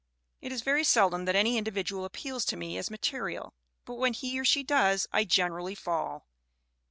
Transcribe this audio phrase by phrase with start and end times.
[0.41, 3.53] It is very seldom that any individual appeals to me as material,
[3.85, 6.25] but when he or she does, I generally fall.